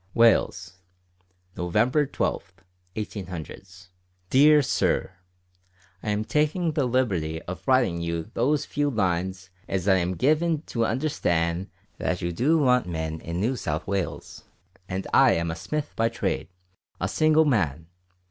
[0.15, 0.79] "Wales,
[1.55, 1.75] Nov.
[1.91, 2.53] 12,
[2.95, 3.27] 18.
[4.31, 5.11] "DEAR SIR,
[6.01, 10.63] I am taking the liberty of writeing you those few lines as I am given
[10.63, 11.69] to understand
[11.99, 14.45] that you do want men in New South Wales,
[14.89, 16.47] and I am a Smith by Trade;
[16.99, 17.85] a single man.